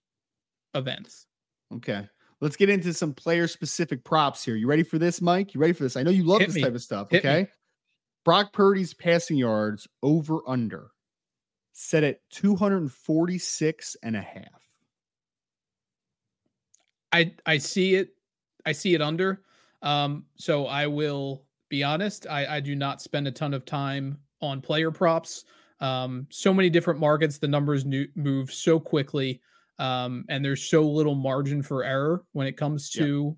[0.76, 1.26] events
[1.74, 2.08] okay
[2.46, 4.56] let's get into some player specific props here.
[4.56, 5.56] You ready for this mike?
[5.56, 5.98] You ready for this?
[5.98, 6.62] I know you love Hit this me.
[6.62, 7.42] type of stuff Hit okay?
[7.42, 7.48] Me.
[8.24, 10.92] brock purdy's passing yards over under
[11.74, 14.64] set at 246 and a half.
[17.12, 18.10] I i see it.
[18.64, 19.42] I see it under.
[19.82, 24.20] Um, so I will be honest, I, I do not spend a ton of time
[24.42, 25.46] on player props.
[25.80, 29.42] Um, so many different markets, the numbers new, move so quickly,
[29.80, 33.36] um, and there's so little margin for error when it comes to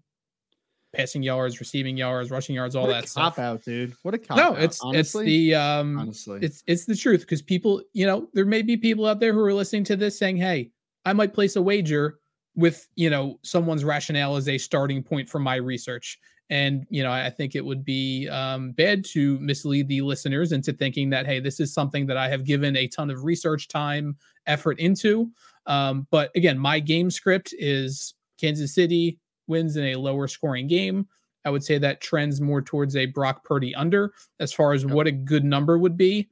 [0.96, 3.36] passing yards, receiving yards, rushing yards, all what that stuff.
[3.36, 3.96] Cop out, dude.
[4.04, 7.42] What a cop no, it's honestly, it's the um, honestly, it's it's the truth because
[7.42, 10.38] people, you know, there may be people out there who are listening to this saying,
[10.38, 10.72] "Hey,
[11.06, 12.20] I might place a wager."
[12.56, 16.18] with you know someone's rationale as a starting point for my research
[16.50, 20.72] and you know, I think it would be um, bad to mislead the listeners into
[20.72, 24.16] thinking that hey, this is something that I have given a ton of research time,
[24.46, 25.30] effort into.
[25.68, 31.08] Um, but again, my game script is Kansas City wins in a lower scoring game.
[31.46, 35.08] I would say that trends more towards a Brock Purdy under as far as what
[35.08, 36.30] a good number would be.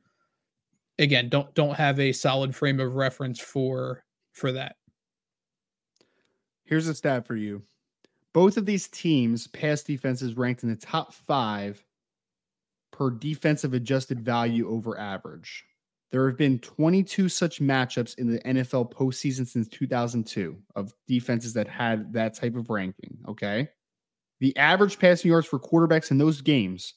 [0.99, 4.77] Again, don't don't have a solid frame of reference for for that.
[6.63, 7.61] Here's a stat for you.
[8.33, 11.83] Both of these teams' pass defenses ranked in the top five
[12.91, 15.65] per defensive adjusted value over average.
[16.11, 21.67] There have been 22 such matchups in the NFL postseason since 2002 of defenses that
[21.67, 23.17] had that type of ranking.
[23.27, 23.69] Okay.
[24.39, 26.93] The average passing yards for quarterbacks in those games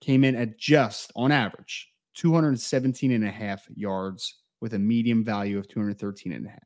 [0.00, 5.58] came in at just on average 217 and a half yards with a medium value
[5.58, 6.58] of 213 and a half.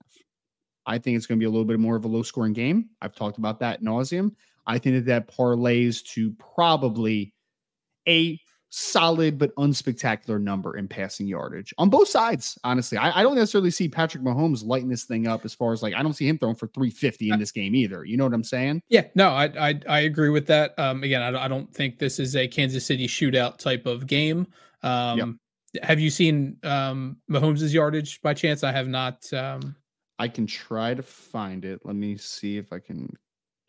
[0.87, 2.91] I think it's going to be a little bit more of a low scoring game.
[3.01, 4.35] I've talked about that nauseum.
[4.67, 7.35] I think that that parlays to probably
[8.09, 8.41] a
[8.75, 12.59] solid but unspectacular number in passing yardage on both sides.
[12.65, 15.83] Honestly, I, I, don't necessarily see Patrick Mahomes lighting this thing up as far as
[15.83, 18.03] like I don't see him throwing for 350 in this game either.
[18.03, 18.83] You know what I'm saying?
[18.89, 20.77] Yeah, no, I I, I agree with that.
[20.79, 24.47] Um, again, I, I, don't think this is a Kansas City shootout type of game.
[24.83, 25.83] Um, yep.
[25.83, 28.65] have you seen um Mahomes' yardage by chance?
[28.65, 29.31] I have not.
[29.35, 29.77] Um,
[30.19, 31.81] I can try to find it.
[31.85, 33.15] Let me see if I can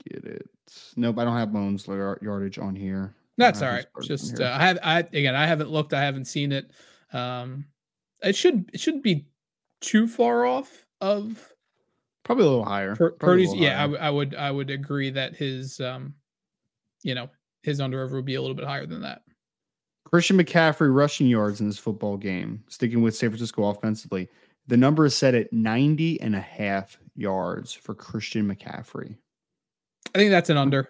[0.09, 0.47] get it.
[0.95, 1.87] Nope, I don't have Mahomes
[2.21, 3.13] yardage on here.
[3.37, 3.85] That's all right.
[4.03, 5.93] Just uh, I have I again I haven't looked.
[5.93, 6.71] I haven't seen it.
[7.11, 7.65] Um,
[8.21, 9.25] it should it shouldn't be
[9.81, 11.53] too far off of
[12.23, 12.95] probably a little higher.
[12.95, 13.97] Pur- Purdy's little yeah, higher.
[13.99, 16.13] I, I would I would agree that his um,
[17.03, 17.29] you know,
[17.63, 19.21] his under over would be a little bit higher than that.
[20.05, 24.29] Christian McCaffrey rushing yards in this football game, sticking with San Francisco offensively.
[24.67, 29.15] The number is set at 90 and a half yards for Christian McCaffrey.
[30.13, 30.89] I think that's an under.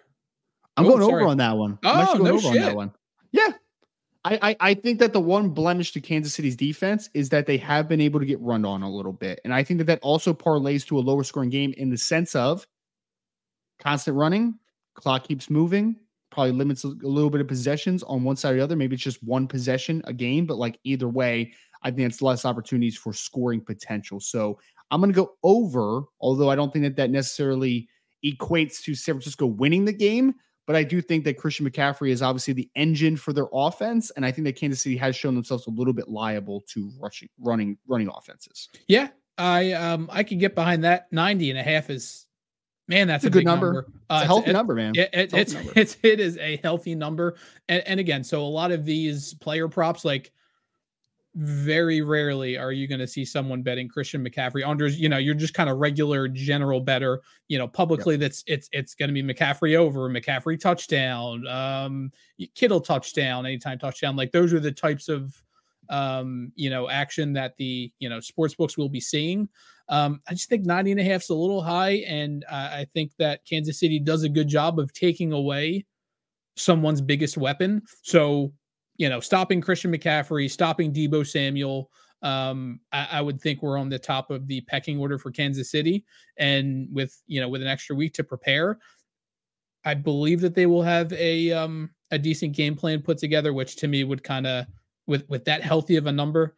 [0.76, 1.22] I'm oh, going sorry.
[1.22, 1.78] over on that one.
[1.84, 2.50] I'm oh, going no over shit.
[2.50, 2.92] on that one.
[3.32, 3.50] Yeah.
[4.24, 7.58] I, I, I think that the one blemish to Kansas City's defense is that they
[7.58, 9.40] have been able to get run on a little bit.
[9.44, 12.34] And I think that that also parlays to a lower scoring game in the sense
[12.34, 12.66] of
[13.78, 14.58] constant running,
[14.94, 15.96] clock keeps moving,
[16.30, 18.76] probably limits a little bit of possessions on one side or the other.
[18.76, 22.46] Maybe it's just one possession a game, but like either way, I think it's less
[22.46, 24.20] opportunities for scoring potential.
[24.20, 24.58] So
[24.90, 27.88] I'm going to go over, although I don't think that that necessarily
[28.24, 30.34] equates to San Francisco winning the game.
[30.66, 34.10] But I do think that Christian McCaffrey is obviously the engine for their offense.
[34.12, 37.28] And I think that Kansas City has shown themselves a little bit liable to rushing,
[37.38, 38.68] running, running offenses.
[38.88, 39.08] Yeah.
[39.36, 42.26] I um I could get behind that 90 and a half is
[42.86, 43.72] man, that's a, a, good number.
[43.72, 43.86] number.
[44.10, 44.92] Uh, it's a healthy number, man.
[44.94, 47.36] It, it, it's it's, it's it is a healthy number.
[47.68, 50.32] And and again, so a lot of these player props like
[51.36, 54.96] very rarely are you going to see someone betting Christian McCaffrey unders.
[54.96, 57.22] You know, you're just kind of regular general better.
[57.48, 58.20] You know, publicly yep.
[58.20, 62.12] that's it's it's going to be McCaffrey over, McCaffrey touchdown, um,
[62.54, 64.16] Kittle touchdown, anytime touchdown.
[64.16, 65.34] Like those are the types of
[65.90, 69.48] um, you know, action that the you know sports books will be seeing.
[69.88, 72.86] Um, I just think 90 and a half is a little high, and uh, I
[72.94, 75.84] think that Kansas City does a good job of taking away
[76.56, 77.82] someone's biggest weapon.
[78.02, 78.52] So
[78.96, 81.90] you know, stopping Christian McCaffrey, stopping Deebo Samuel.
[82.22, 85.70] Um, I, I, would think we're on the top of the pecking order for Kansas
[85.70, 86.04] City,
[86.38, 88.78] and with you know with an extra week to prepare,
[89.84, 93.76] I believe that they will have a um a decent game plan put together, which
[93.76, 94.66] to me would kind of
[95.06, 96.56] with with that healthy of a number.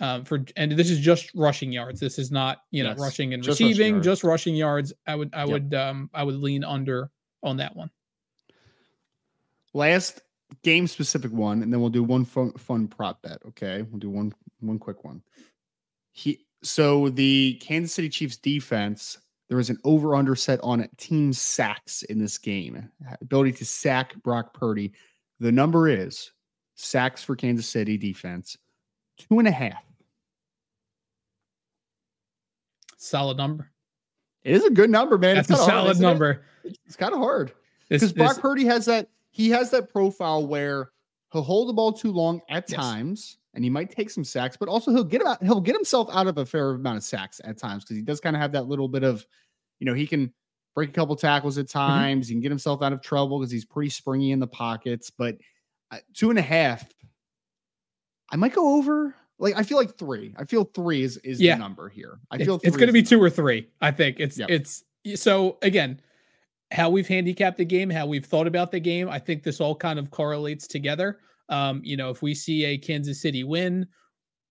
[0.00, 2.00] Um, for and this is just rushing yards.
[2.00, 4.92] This is not you know yes, rushing and just receiving, rushing just rushing yards.
[5.06, 5.48] I would I yep.
[5.48, 7.10] would um I would lean under
[7.42, 7.90] on that one.
[9.72, 10.20] Last
[10.62, 13.38] game specific one, and then we'll do one fun, fun prop bet.
[13.48, 15.22] Okay, we'll do one one quick one.
[16.12, 19.18] He so the Kansas City Chiefs defense.
[19.48, 22.88] There was an over under set on team sacks in this game.
[23.20, 24.92] Ability to sack Brock Purdy.
[25.40, 26.30] The number is
[26.76, 28.56] sacks for Kansas City defense
[29.20, 29.82] two and a half.
[32.96, 33.70] Solid number.
[34.42, 35.36] It is a good number, man.
[35.36, 36.44] That's it's a solid hard, number.
[36.64, 36.78] It?
[36.86, 37.52] It's kind of hard
[37.88, 40.90] because Brock Purdy has that he has that profile where
[41.32, 42.78] he'll hold the ball too long at yes.
[42.78, 46.08] times and he might take some sacks, but also he'll get about he'll get himself
[46.12, 48.52] out of a fair amount of sacks at times because he does kind of have
[48.52, 49.26] that little bit of,
[49.78, 50.32] you know, he can
[50.74, 51.78] break a couple tackles at mm-hmm.
[51.78, 52.26] times.
[52.26, 52.30] Mm-hmm.
[52.30, 55.10] He can get himself out of trouble because he's pretty springy in the pockets.
[55.10, 55.38] But
[55.90, 56.88] uh, two and a half,
[58.30, 59.14] I might go over.
[59.38, 60.34] Like I feel like three.
[60.36, 61.54] I feel three is is yeah.
[61.54, 62.20] the number here.
[62.30, 63.68] I feel it's, it's going to be two or three.
[63.80, 64.50] I think it's yep.
[64.50, 64.84] it's
[65.16, 66.00] so again
[66.70, 69.08] how we've handicapped the game, how we've thought about the game.
[69.08, 71.18] I think this all kind of correlates together.
[71.48, 73.86] Um, you know, if we see a Kansas City win,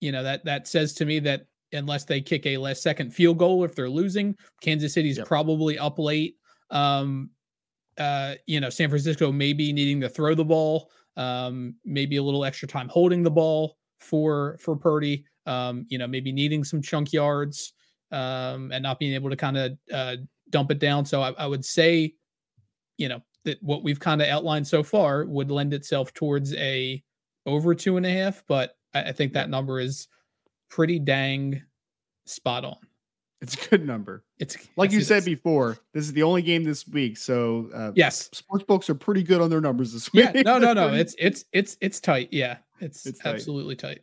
[0.00, 3.38] you know that that says to me that unless they kick a last second field
[3.38, 5.26] goal, if they're losing, Kansas City's yep.
[5.26, 6.36] probably up late.
[6.70, 7.30] Um,
[7.98, 12.44] uh, you know, San Francisco maybe needing to throw the ball, um, maybe a little
[12.44, 15.24] extra time holding the ball for for Purdy.
[15.46, 17.72] Um, you know, maybe needing some chunk yards
[18.12, 20.16] um, and not being able to kind of uh,
[20.50, 21.04] dump it down.
[21.04, 22.14] So I, I would say,
[22.98, 27.02] you know, that what we've kind of outlined so far would lend itself towards a
[27.46, 30.08] over two and a half, but I, I think that number is
[30.68, 31.62] pretty dang
[32.26, 32.76] spot on.
[33.40, 34.22] It's a good number.
[34.38, 35.78] It's like you said before.
[35.94, 39.40] This is the only game this week, so uh, yes, sports books are pretty good
[39.40, 40.28] on their numbers this week.
[40.34, 40.88] Yeah, no, no, no.
[40.92, 42.28] It's it's it's it's tight.
[42.32, 43.36] Yeah, it's, it's tight.
[43.36, 44.02] absolutely tight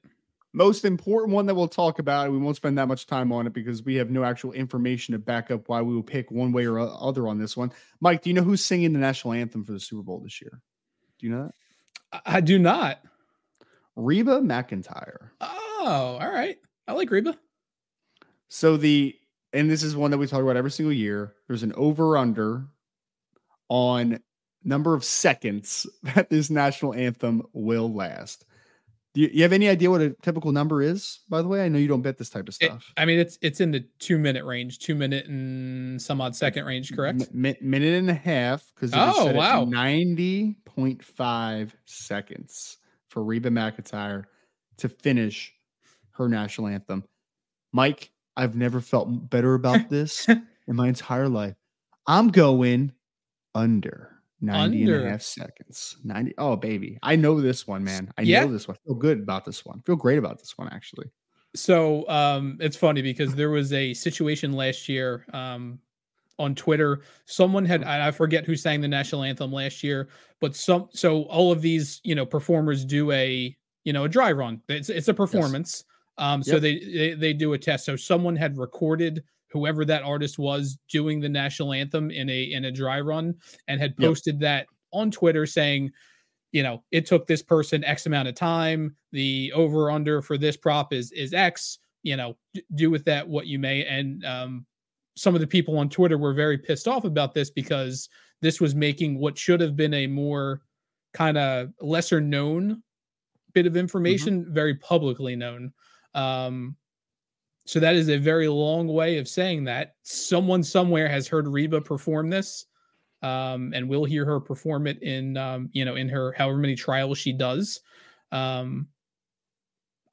[0.53, 2.31] most important one that we'll talk about.
[2.31, 5.19] We won't spend that much time on it because we have no actual information to
[5.19, 7.71] back up why we will pick one way or other on this one.
[7.99, 10.62] Mike, do you know who's singing the national anthem for the Super Bowl this year?
[11.19, 12.21] Do you know that?
[12.25, 13.01] I do not.
[13.95, 15.29] Reba McEntire.
[15.41, 16.57] Oh, all right.
[16.88, 17.38] I like Reba.
[18.49, 19.15] So the
[19.53, 21.33] and this is one that we talk about every single year.
[21.47, 22.67] There's an over under
[23.69, 24.19] on
[24.63, 28.45] number of seconds that this national anthem will last.
[29.13, 31.22] Do you, you, have any idea what a typical number is?
[31.30, 32.93] By the way, I know you don't bet this type of stuff.
[32.96, 36.36] It, I mean, it's it's in the two minute range, two minute and some odd
[36.36, 37.24] second range, correct?
[37.34, 44.26] M- minute and a half because oh wow, ninety point five seconds for Reba McEntire
[44.78, 45.54] to finish
[46.12, 47.04] her national anthem.
[47.74, 50.28] Mike, I've never felt better about this
[50.67, 51.56] in my entire life.
[52.06, 52.93] I'm going
[53.56, 54.97] under 90 Under.
[55.00, 55.97] and a half seconds.
[56.04, 56.36] 90.
[56.38, 57.00] Oh, baby.
[57.02, 58.12] I know this one, man.
[58.17, 58.45] I yeah.
[58.45, 58.78] know this one.
[58.80, 59.80] I feel good about this one.
[59.80, 61.10] I feel great about this one, actually.
[61.56, 65.80] So um, it's funny because there was a situation last year um,
[66.38, 67.02] on Twitter.
[67.26, 71.52] Someone had I forget who sang the national anthem last year, but some so all
[71.52, 74.62] of these you know performers do a you know a dry run.
[74.69, 75.84] It's it's a performance.
[75.88, 75.93] Yes.
[76.19, 76.62] Um, so yep.
[76.62, 77.86] they, they they do a test.
[77.86, 79.23] So someone had recorded
[79.58, 83.36] whoever that artist was doing the national anthem in a in a dry run
[83.67, 84.41] and had posted yep.
[84.41, 85.91] that on Twitter saying,
[86.52, 88.96] you know, it took this person X amount of time.
[89.12, 91.80] The over under for this prop is is X.
[92.04, 92.38] You know,
[92.76, 93.84] do with that what you may.
[93.84, 94.65] And um,
[95.15, 98.08] some of the people on Twitter were very pissed off about this because
[98.41, 100.62] this was making what should have been a more
[101.13, 102.84] kind of lesser known
[103.54, 103.80] bit of mm-hmm.
[103.80, 104.54] information mm-hmm.
[104.54, 105.74] very publicly known.
[106.13, 106.76] Um,
[107.67, 111.82] so that is a very long way of saying that someone somewhere has heard Reba
[111.82, 112.65] perform this,
[113.21, 116.75] um, and will hear her perform it in, um, you know, in her however many
[116.75, 117.82] trials she does.
[118.32, 118.88] Um,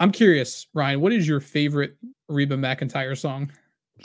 [0.00, 1.96] I'm curious, Ryan, what is your favorite
[2.28, 3.52] Reba McEntire song?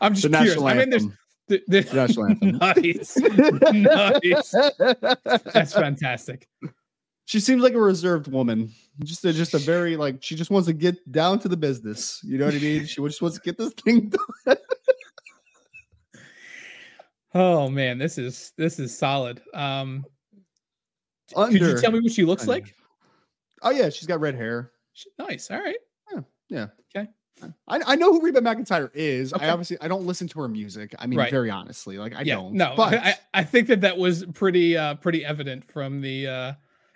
[0.00, 0.62] I'm just curious.
[0.62, 1.06] I mean, there's
[1.48, 2.50] the, the, national anthem.
[2.58, 3.16] nice,
[3.72, 4.54] nice.
[5.52, 6.46] That's fantastic
[7.30, 8.72] she seems like a reserved woman.
[9.04, 12.20] Just a, just a very like she just wants to get down to the business.
[12.24, 12.86] You know what I mean?
[12.86, 14.12] She just wants to get this thing
[14.46, 14.56] done.
[17.34, 19.40] oh man, this is this is solid.
[19.54, 20.04] Um
[21.36, 22.74] Under, could you tell me what she looks like?
[23.62, 24.72] Oh yeah, she's got red hair.
[24.94, 25.52] She, nice.
[25.52, 25.78] All right.
[26.12, 26.20] Yeah.
[26.48, 26.66] Yeah.
[26.96, 27.08] Okay.
[27.68, 29.32] I, I know who Reba McEntire is.
[29.32, 29.46] Okay.
[29.46, 30.96] I obviously I don't listen to her music.
[30.98, 31.30] I mean, right.
[31.30, 32.54] very honestly, like I yeah, don't.
[32.54, 36.52] No, but I, I think that that was pretty uh pretty evident from the uh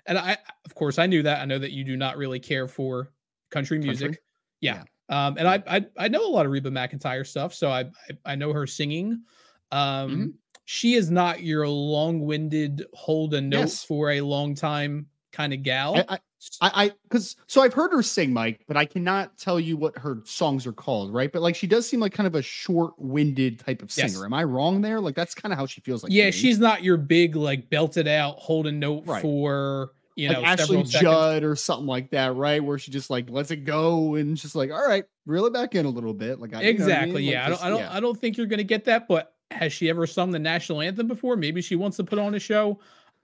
[0.07, 1.41] and I, of course, I knew that.
[1.41, 3.11] I know that you do not really care for
[3.51, 4.07] country music.
[4.07, 4.23] Country?
[4.61, 4.83] Yeah.
[5.11, 5.27] yeah.
[5.27, 8.33] Um, and I, I, I know a lot of Reba McEntire stuff, so I, I,
[8.33, 9.23] I know her singing.
[9.71, 10.27] Um, mm-hmm.
[10.65, 13.85] she is not your long-winded hold a note yes.
[13.85, 15.97] for a long time kind of gal.
[15.97, 16.19] I, I,
[16.61, 20.67] because so I've heard her sing, Mike, but I cannot tell you what her songs
[20.67, 21.33] are called, right?
[21.33, 24.09] But like she does seem like kind of a short-winded type of singer.
[24.09, 24.23] Yes.
[24.23, 25.01] Am I wrong there?
[25.01, 26.13] Like that's kind of how she feels like.
[26.13, 29.23] Yeah, she's not your big like belted out, hold a note right.
[29.23, 32.63] for you know Ashley Judd or something like that, right?
[32.63, 35.75] Where she just like lets it go and just like, all right, reel it back
[35.75, 36.41] in a little bit.
[36.41, 37.49] Like I, exactly, you know I mean?
[37.49, 37.49] yeah.
[37.49, 37.97] Just, I don't, I don't, yeah.
[37.97, 39.09] I don't think you're gonna get that.
[39.09, 41.37] But has she ever sung the national anthem before?
[41.37, 42.81] Maybe she wants to put on a show.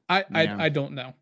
[0.09, 0.57] I, yeah.
[0.59, 1.15] I, I don't know.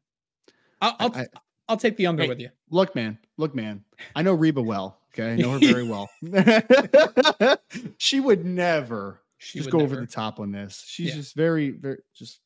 [0.80, 1.26] I'll, I'll, I,
[1.68, 2.50] I'll take the under hey, with you.
[2.70, 3.18] Look, man.
[3.36, 3.84] Look, man.
[4.16, 4.98] I know Reba well.
[5.12, 6.08] Okay, I know her very well.
[7.98, 9.94] she would never she just would go never.
[9.94, 10.84] over the top on this.
[10.86, 11.14] She's yeah.
[11.14, 12.40] just very, very just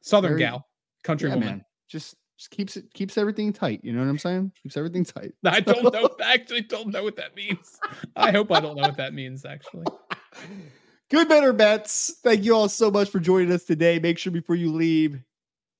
[0.00, 0.66] southern very, gal,
[1.02, 1.48] country yeah, woman.
[1.48, 1.64] Man.
[1.88, 3.80] Just just keeps it keeps everything tight.
[3.82, 4.52] You know what I'm saying?
[4.62, 5.32] Keeps everything tight.
[5.44, 6.10] I don't know.
[6.24, 7.78] I actually don't know what that means.
[8.16, 9.44] I hope I don't know what that means.
[9.44, 9.86] Actually.
[11.10, 12.16] Good Bettor Bets.
[12.22, 13.98] Thank you all so much for joining us today.
[13.98, 15.22] Make sure before you leave,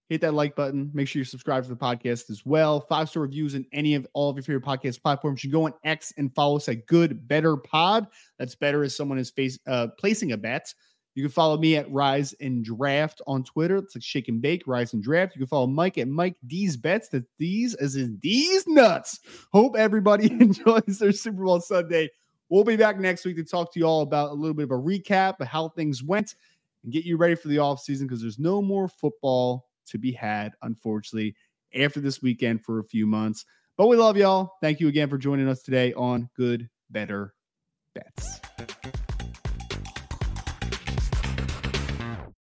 [0.09, 0.91] hit that like button.
[0.93, 2.81] Make sure you subscribe to the podcast as well.
[2.81, 5.43] Five star reviews in any of all of your favorite podcast platforms.
[5.43, 8.07] You go on X and follow us at Good Bettor Pod.
[8.39, 10.73] That's better as someone is face, uh, placing a bet.
[11.15, 13.77] You can follow me at Rise and Draft on Twitter.
[13.77, 15.37] It's like Shake and Bake, Rise and Draft.
[15.37, 17.09] You can follow Mike at Mike D's Bets.
[17.11, 19.21] That these as in these nuts.
[19.53, 22.11] Hope everybody enjoys their Super Bowl Sunday.
[22.49, 24.71] We'll be back next week to talk to you all about a little bit of
[24.73, 26.35] a recap of how things went
[26.83, 30.13] and get you ready for the off season because there's no more football to be
[30.13, 31.35] had, unfortunately,
[31.75, 33.45] after this weekend for a few months.
[33.77, 34.53] But we love y'all.
[34.61, 37.35] Thank you again for joining us today on Good Bettor
[37.95, 38.41] Bets.